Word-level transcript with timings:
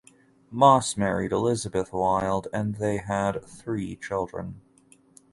Moss 0.49 0.97
married 0.97 1.31
Elizabeth 1.31 1.93
Wilde 1.93 2.47
and 2.51 2.77
they 2.77 2.97
had 2.97 3.45
three 3.45 3.95
children. 3.95 4.59